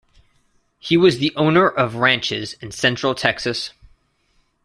[0.79, 3.69] He was the owner of ranches in Central Texas.